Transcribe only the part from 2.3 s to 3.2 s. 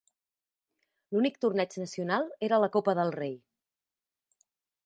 era la Copa del